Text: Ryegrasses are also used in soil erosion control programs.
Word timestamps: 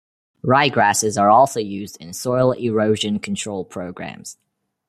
Ryegrasses 0.43 1.15
are 1.21 1.29
also 1.29 1.59
used 1.59 1.97
in 1.97 2.11
soil 2.13 2.53
erosion 2.53 3.19
control 3.19 3.63
programs. 3.63 4.39